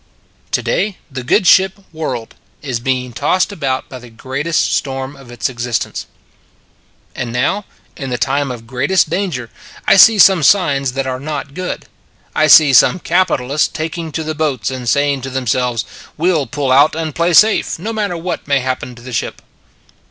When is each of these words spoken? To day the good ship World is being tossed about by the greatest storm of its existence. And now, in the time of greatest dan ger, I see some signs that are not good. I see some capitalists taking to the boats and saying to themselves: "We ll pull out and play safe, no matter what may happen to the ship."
To 0.53 0.63
day 0.63 0.97
the 1.11 1.21
good 1.23 1.45
ship 1.45 1.73
World 1.93 2.33
is 2.63 2.79
being 2.79 3.13
tossed 3.13 3.51
about 3.51 3.87
by 3.87 3.99
the 3.99 4.09
greatest 4.09 4.73
storm 4.73 5.15
of 5.15 5.29
its 5.29 5.47
existence. 5.47 6.07
And 7.15 7.31
now, 7.31 7.65
in 7.95 8.09
the 8.09 8.17
time 8.17 8.49
of 8.49 8.65
greatest 8.65 9.11
dan 9.11 9.29
ger, 9.29 9.51
I 9.87 9.97
see 9.97 10.17
some 10.17 10.41
signs 10.41 10.93
that 10.93 11.05
are 11.05 11.19
not 11.19 11.53
good. 11.53 11.85
I 12.35 12.47
see 12.47 12.73
some 12.73 12.97
capitalists 12.97 13.67
taking 13.67 14.11
to 14.13 14.23
the 14.23 14.33
boats 14.33 14.71
and 14.71 14.89
saying 14.89 15.21
to 15.21 15.29
themselves: 15.29 15.85
"We 16.17 16.33
ll 16.33 16.47
pull 16.47 16.71
out 16.71 16.95
and 16.95 17.13
play 17.13 17.33
safe, 17.33 17.77
no 17.77 17.93
matter 17.93 18.17
what 18.17 18.47
may 18.47 18.59
happen 18.59 18.95
to 18.95 19.03
the 19.03 19.13
ship." 19.13 19.39